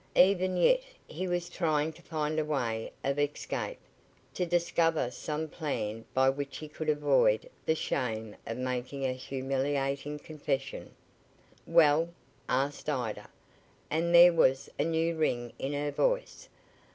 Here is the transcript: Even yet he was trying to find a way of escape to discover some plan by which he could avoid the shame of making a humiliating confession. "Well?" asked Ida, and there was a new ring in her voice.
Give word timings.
Even 0.15 0.57
yet 0.57 0.81
he 1.05 1.27
was 1.27 1.47
trying 1.47 1.93
to 1.93 2.01
find 2.01 2.39
a 2.39 2.43
way 2.43 2.91
of 3.03 3.19
escape 3.19 3.77
to 4.33 4.47
discover 4.47 5.11
some 5.11 5.47
plan 5.47 6.05
by 6.15 6.27
which 6.27 6.57
he 6.57 6.67
could 6.67 6.89
avoid 6.89 7.47
the 7.67 7.75
shame 7.75 8.35
of 8.47 8.57
making 8.57 9.05
a 9.05 9.13
humiliating 9.13 10.17
confession. 10.17 10.95
"Well?" 11.67 12.09
asked 12.49 12.89
Ida, 12.89 13.29
and 13.91 14.11
there 14.15 14.33
was 14.33 14.71
a 14.79 14.83
new 14.83 15.15
ring 15.15 15.53
in 15.59 15.73
her 15.73 15.91
voice. 15.91 16.49